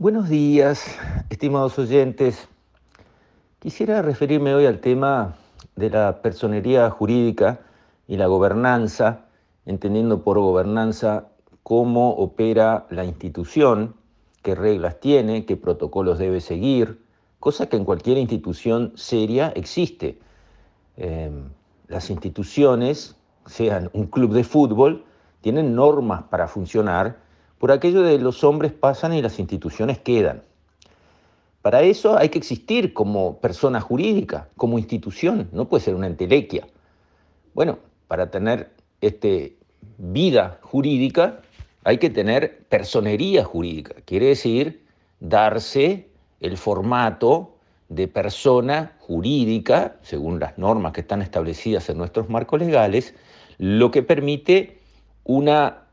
[0.00, 0.96] Buenos días,
[1.28, 2.46] estimados oyentes.
[3.58, 5.34] Quisiera referirme hoy al tema
[5.74, 7.58] de la personería jurídica
[8.06, 9.24] y la gobernanza,
[9.66, 11.26] entendiendo por gobernanza
[11.64, 13.96] cómo opera la institución,
[14.42, 17.02] qué reglas tiene, qué protocolos debe seguir,
[17.40, 20.20] cosa que en cualquier institución seria existe.
[20.96, 21.28] Eh,
[21.88, 25.04] las instituciones, sean un club de fútbol,
[25.40, 27.26] tienen normas para funcionar,
[27.58, 30.42] por aquello de los hombres pasan y las instituciones quedan.
[31.62, 36.66] Para eso hay que existir como persona jurídica, como institución, no puede ser una entelequia.
[37.52, 38.70] Bueno, para tener
[39.00, 39.56] este,
[39.98, 41.40] vida jurídica
[41.84, 44.84] hay que tener personería jurídica, quiere decir
[45.20, 46.08] darse
[46.40, 47.56] el formato
[47.88, 53.14] de persona jurídica, según las normas que están establecidas en nuestros marcos legales,
[53.56, 54.78] lo que permite
[55.24, 55.87] una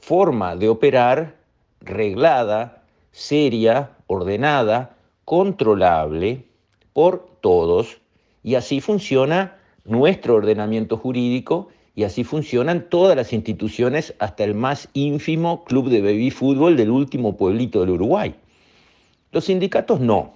[0.00, 1.36] forma de operar
[1.80, 2.82] reglada,
[3.12, 6.44] seria, ordenada, controlable
[6.92, 7.98] por todos,
[8.42, 14.88] y así funciona nuestro ordenamiento jurídico y así funcionan todas las instituciones hasta el más
[14.94, 18.34] ínfimo club de baby fútbol del último pueblito del Uruguay.
[19.30, 20.34] Los sindicatos no.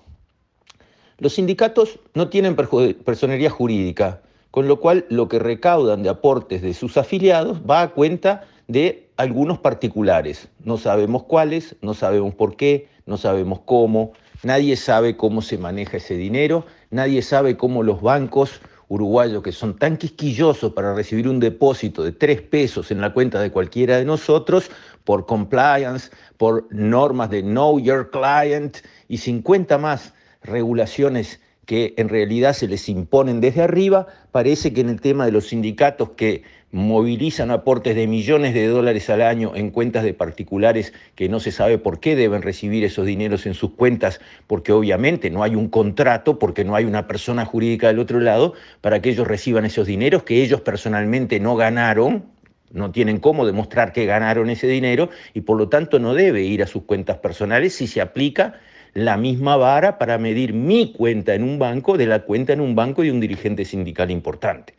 [1.18, 6.74] Los sindicatos no tienen personería jurídica, con lo cual lo que recaudan de aportes de
[6.74, 10.48] sus afiliados va a cuenta de algunos particulares.
[10.64, 15.96] No sabemos cuáles, no sabemos por qué, no sabemos cómo, nadie sabe cómo se maneja
[15.96, 21.40] ese dinero, nadie sabe cómo los bancos uruguayos que son tan quisquillosos para recibir un
[21.40, 24.70] depósito de tres pesos en la cuenta de cualquiera de nosotros,
[25.04, 28.78] por compliance, por normas de Know Your Client
[29.08, 34.88] y 50 más regulaciones que en realidad se les imponen desde arriba, parece que en
[34.88, 36.44] el tema de los sindicatos que
[36.76, 41.50] movilizan aportes de millones de dólares al año en cuentas de particulares que no se
[41.50, 45.70] sabe por qué deben recibir esos dineros en sus cuentas, porque obviamente no hay un
[45.70, 49.86] contrato, porque no hay una persona jurídica del otro lado, para que ellos reciban esos
[49.86, 52.26] dineros que ellos personalmente no ganaron,
[52.70, 56.62] no tienen cómo demostrar que ganaron ese dinero y por lo tanto no debe ir
[56.62, 58.60] a sus cuentas personales si se aplica
[58.92, 62.74] la misma vara para medir mi cuenta en un banco de la cuenta en un
[62.74, 64.74] banco de un dirigente sindical importante.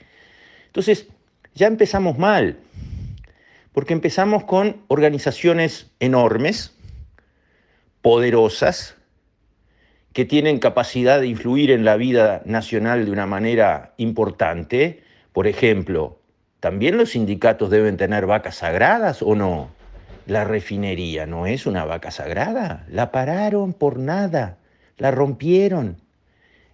[0.67, 1.07] Entonces,
[1.57, 2.59] ya empezamos mal,
[3.73, 6.75] porque empezamos con organizaciones enormes,
[8.03, 8.95] poderosas,
[10.13, 15.01] que tienen capacidad de influir en la vida nacional de una manera importante.
[15.33, 16.19] Por ejemplo,
[16.59, 19.69] ¿también los sindicatos deben tener vacas sagradas o no?
[20.27, 24.57] La refinería no es una vaca sagrada, la pararon por nada,
[24.97, 25.97] la rompieron.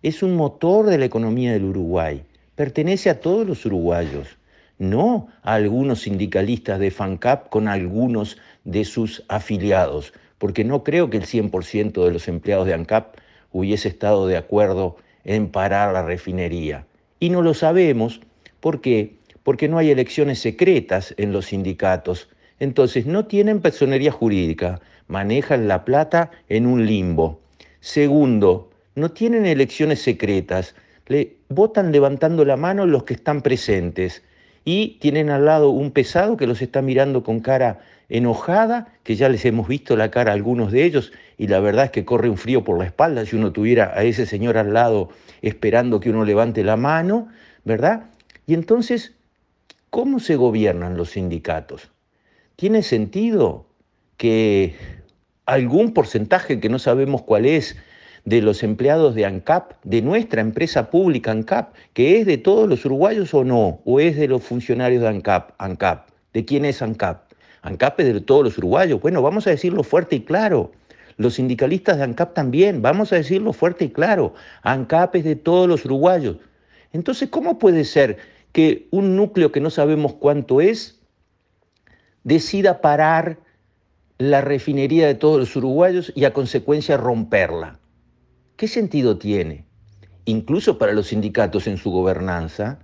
[0.01, 2.23] Es un motor de la economía del Uruguay,
[2.55, 4.37] pertenece a todos los uruguayos,
[4.77, 11.17] no a algunos sindicalistas de FANCAP con algunos de sus afiliados, porque no creo que
[11.17, 13.17] el 100% de los empleados de ANCAP
[13.51, 16.85] hubiese estado de acuerdo en parar la refinería.
[17.19, 18.21] Y no lo sabemos,
[18.59, 19.15] ¿por qué?
[19.43, 22.29] Porque no hay elecciones secretas en los sindicatos
[22.63, 27.41] entonces, no tienen personería jurídica, manejan la plata en un limbo.
[27.81, 30.73] Segundo, no tienen elecciones secretas,
[31.07, 34.23] le votan levantando la mano los que están presentes
[34.65, 39.29] y tienen al lado un pesado que los está mirando con cara enojada, que ya
[39.29, 42.29] les hemos visto la cara a algunos de ellos y la verdad es que corre
[42.29, 45.09] un frío por la espalda si uno tuviera a ese señor al lado
[45.41, 47.27] esperando que uno levante la mano,
[47.63, 48.05] ¿verdad?
[48.45, 49.13] Y entonces,
[49.89, 51.91] ¿cómo se gobiernan los sindicatos?
[52.55, 53.65] ¿Tiene sentido
[54.17, 54.75] que
[55.45, 57.75] algún porcentaje que no sabemos cuál es
[58.25, 62.85] de los empleados de ANCAP, de nuestra empresa pública ANCAP, que es de todos los
[62.85, 67.31] uruguayos o no, o es de los funcionarios de ANCAP, ANCAP, ¿de quién es ANCAP?
[67.61, 69.01] ANCAP es de todos los uruguayos.
[69.01, 70.71] Bueno, vamos a decirlo fuerte y claro.
[71.17, 74.33] Los sindicalistas de ANCAP también, vamos a decirlo fuerte y claro.
[74.63, 76.37] ANCAP es de todos los uruguayos.
[76.91, 78.17] Entonces, ¿cómo puede ser
[78.51, 80.99] que un núcleo que no sabemos cuánto es
[82.23, 83.39] decida parar
[84.17, 87.79] la refinería de todos los uruguayos y a consecuencia romperla.
[88.55, 89.65] ¿Qué sentido tiene?
[90.25, 92.77] Incluso para los sindicatos en su gobernanza,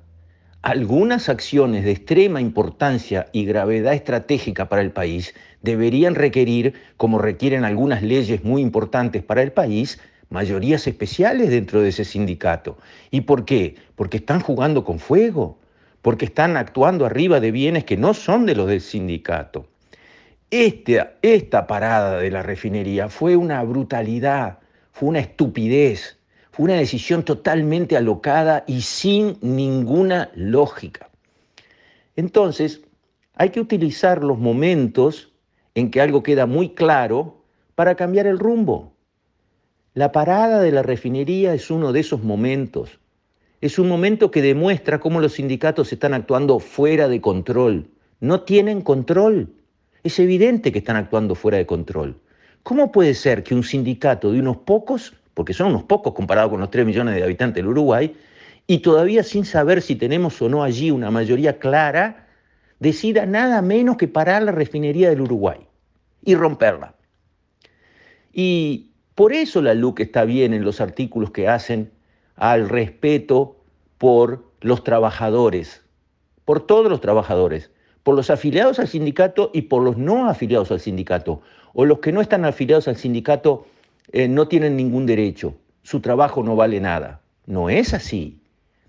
[0.64, 7.66] algunas acciones de extrema importancia y gravedad estratégica para el país deberían requerir, como requieren
[7.66, 10.00] algunas leyes muy importantes para el país,
[10.30, 12.80] mayorías especiales dentro de ese sindicato.
[13.12, 13.76] ¿Y por qué?
[13.96, 15.60] Porque están jugando con fuego,
[16.02, 19.68] porque están actuando arriba de bienes que no son de los del sindicato.
[20.50, 24.59] Este, esta parada de la refinería fue una brutalidad,
[25.00, 26.18] fue una estupidez,
[26.52, 31.10] fue una decisión totalmente alocada y sin ninguna lógica.
[32.18, 32.82] Entonces,
[33.34, 35.32] hay que utilizar los momentos
[35.74, 38.92] en que algo queda muy claro para cambiar el rumbo.
[39.94, 43.00] La parada de la refinería es uno de esos momentos.
[43.62, 47.90] Es un momento que demuestra cómo los sindicatos están actuando fuera de control.
[48.20, 49.54] No tienen control.
[50.04, 52.20] Es evidente que están actuando fuera de control.
[52.64, 56.60] ¿Cómo puede ser que un sindicato de unos pocos, porque son unos pocos comparados con
[56.60, 58.16] los 3 millones de habitantes del Uruguay,
[58.68, 62.28] y todavía sin saber si tenemos o no allí una mayoría clara,
[62.80, 65.60] decida nada menos que parar la refinería del Uruguay
[66.24, 66.96] y romperla?
[68.32, 71.92] Y por eso la LUC está bien en los artículos que hacen
[72.36, 73.58] al respeto
[73.98, 75.84] por los trabajadores,
[76.46, 77.72] por todos los trabajadores,
[78.04, 81.42] por los afiliados al sindicato y por los no afiliados al sindicato,
[81.74, 83.66] o los que no están afiliados al sindicato
[84.12, 87.22] eh, no tienen ningún derecho, su trabajo no vale nada.
[87.46, 88.38] No es así.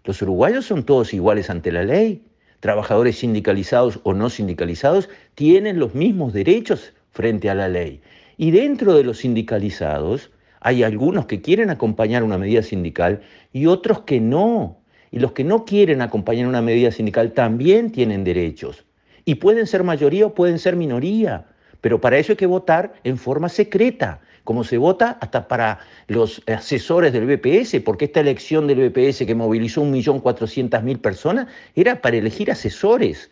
[0.05, 2.23] Los uruguayos son todos iguales ante la ley.
[2.61, 8.03] Trabajadores sindicalizados o no sindicalizados tienen los mismos derechos frente a la ley.
[8.37, 10.31] Y dentro de los sindicalizados
[10.61, 13.23] hay algunos que quieren acompañar una medida sindical
[13.53, 14.77] y otros que no.
[15.11, 18.85] Y los que no quieren acompañar una medida sindical también tienen derechos.
[19.25, 21.47] Y pueden ser mayoría o pueden ser minoría.
[21.81, 26.43] Pero para eso hay que votar en forma secreta, como se vota hasta para los
[26.47, 32.51] asesores del BPS, porque esta elección del BPS que movilizó 1.400.000 personas era para elegir
[32.51, 33.31] asesores,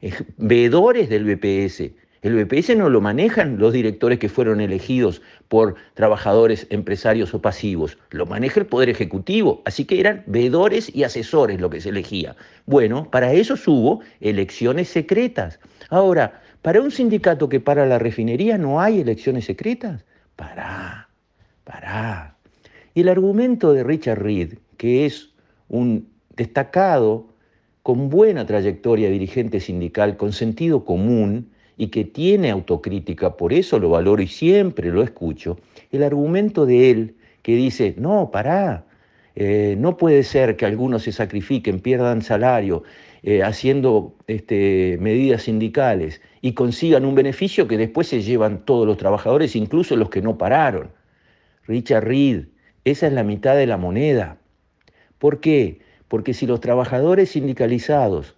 [0.00, 1.90] eh, veedores del BPS.
[2.22, 7.98] El BPS no lo manejan los directores que fueron elegidos por trabajadores, empresarios o pasivos,
[8.10, 12.36] lo maneja el Poder Ejecutivo, así que eran veedores y asesores lo que se elegía.
[12.64, 15.58] Bueno, para eso hubo elecciones secretas.
[15.90, 20.04] Ahora, para un sindicato que para la refinería no hay elecciones secretas,
[20.36, 21.08] pará,
[21.64, 22.36] pará.
[22.94, 25.30] Y el argumento de Richard Reed, que es
[25.68, 27.26] un destacado,
[27.82, 31.51] con buena trayectoria dirigente sindical, con sentido común,
[31.82, 35.58] y que tiene autocrítica, por eso lo valoro y siempre lo escucho,
[35.90, 38.86] el argumento de él que dice, no, pará,
[39.34, 42.84] eh, no puede ser que algunos se sacrifiquen, pierdan salario,
[43.24, 48.96] eh, haciendo este, medidas sindicales y consigan un beneficio que después se llevan todos los
[48.96, 50.92] trabajadores, incluso los que no pararon.
[51.66, 52.44] Richard Reed,
[52.84, 54.38] esa es la mitad de la moneda.
[55.18, 55.80] ¿Por qué?
[56.06, 58.36] Porque si los trabajadores sindicalizados,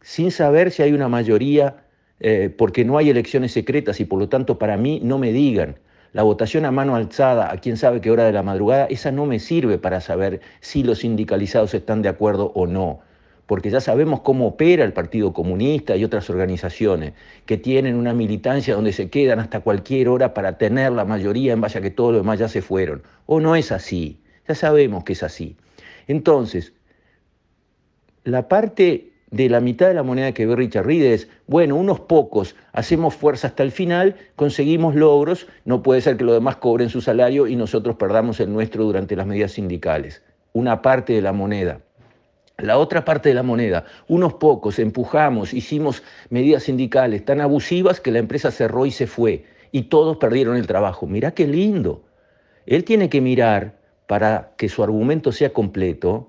[0.00, 1.84] sin saber si hay una mayoría
[2.20, 5.78] eh, porque no hay elecciones secretas y por lo tanto para mí no me digan.
[6.12, 9.26] La votación a mano alzada, a quién sabe qué hora de la madrugada, esa no
[9.26, 13.00] me sirve para saber si los sindicalizados están de acuerdo o no,
[13.46, 17.12] porque ya sabemos cómo opera el Partido Comunista y otras organizaciones
[17.44, 21.60] que tienen una militancia donde se quedan hasta cualquier hora para tener la mayoría en
[21.60, 23.02] base a que todos los demás ya se fueron.
[23.26, 24.18] O no es así,
[24.48, 25.56] ya sabemos que es así.
[26.06, 26.72] Entonces,
[28.24, 32.00] la parte de la mitad de la moneda que ve Richard Reed es, bueno, unos
[32.00, 36.88] pocos, hacemos fuerza hasta el final, conseguimos logros, no puede ser que los demás cobren
[36.88, 40.22] su salario y nosotros perdamos el nuestro durante las medidas sindicales.
[40.52, 41.80] Una parte de la moneda.
[42.56, 48.10] La otra parte de la moneda, unos pocos empujamos, hicimos medidas sindicales tan abusivas que
[48.10, 51.06] la empresa cerró y se fue y todos perdieron el trabajo.
[51.06, 52.02] Mirá qué lindo.
[52.66, 53.78] Él tiene que mirar
[54.08, 56.28] para que su argumento sea completo,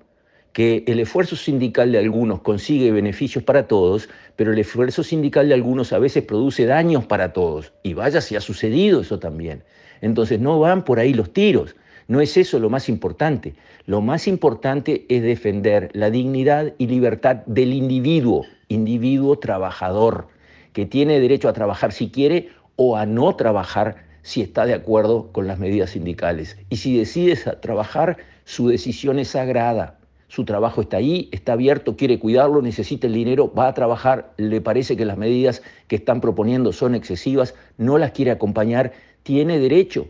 [0.52, 5.54] que el esfuerzo sindical de algunos consigue beneficios para todos, pero el esfuerzo sindical de
[5.54, 7.72] algunos a veces produce daños para todos.
[7.82, 9.62] Y vaya si ha sucedido eso también.
[10.00, 11.76] Entonces no van por ahí los tiros.
[12.08, 13.54] No es eso lo más importante.
[13.86, 20.26] Lo más importante es defender la dignidad y libertad del individuo, individuo trabajador,
[20.72, 25.30] que tiene derecho a trabajar si quiere o a no trabajar si está de acuerdo
[25.30, 26.58] con las medidas sindicales.
[26.68, 29.99] Y si decides trabajar, su decisión es sagrada
[30.30, 34.60] su trabajo está ahí, está abierto, quiere cuidarlo, necesita el dinero, va a trabajar, le
[34.60, 38.92] parece que las medidas que están proponiendo son excesivas, no las quiere acompañar,
[39.24, 40.06] tiene derecho,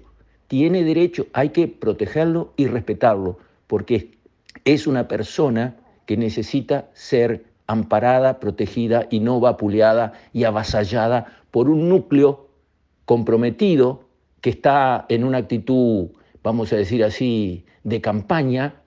[0.47, 4.19] tiene derecho, hay que protegerlo y respetarlo, porque
[4.67, 11.89] es una persona que necesita ser amparada, protegida y no vapuleada y avasallada por un
[11.89, 12.51] núcleo
[13.07, 14.05] comprometido
[14.43, 16.09] que está en una actitud,
[16.43, 18.80] vamos a decir así, de campaña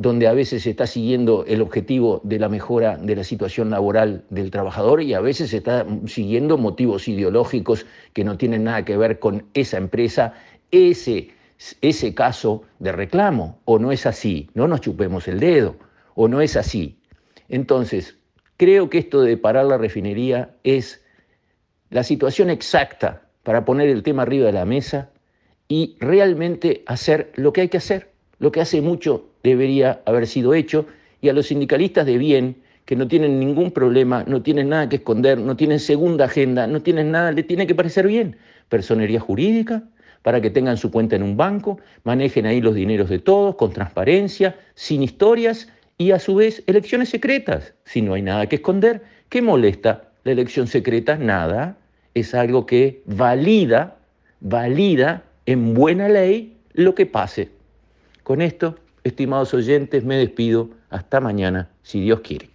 [0.00, 4.24] donde a veces se está siguiendo el objetivo de la mejora de la situación laboral
[4.30, 8.96] del trabajador y a veces se está siguiendo motivos ideológicos que no tienen nada que
[8.96, 10.32] ver con esa empresa,
[10.70, 11.32] ese,
[11.82, 13.60] ese caso de reclamo.
[13.66, 15.76] O no es así, no nos chupemos el dedo,
[16.14, 16.98] o no es así.
[17.50, 18.16] Entonces,
[18.56, 21.04] creo que esto de parar la refinería es
[21.90, 25.10] la situación exacta para poner el tema arriba de la mesa
[25.68, 30.54] y realmente hacer lo que hay que hacer lo que hace mucho debería haber sido
[30.54, 30.86] hecho,
[31.20, 34.96] y a los sindicalistas de bien, que no tienen ningún problema, no tienen nada que
[34.96, 38.36] esconder, no tienen segunda agenda, no tienen nada, le tiene que parecer bien.
[38.68, 39.84] Personería jurídica,
[40.22, 43.72] para que tengan su cuenta en un banco, manejen ahí los dineros de todos con
[43.72, 45.68] transparencia, sin historias
[45.98, 47.74] y a su vez elecciones secretas.
[47.84, 51.16] Si no hay nada que esconder, ¿qué molesta la elección secreta?
[51.16, 51.76] Nada.
[52.14, 53.98] Es algo que valida,
[54.40, 57.50] valida en buena ley lo que pase.
[58.22, 60.70] Con esto, estimados oyentes, me despido.
[60.90, 62.49] Hasta mañana, si Dios quiere.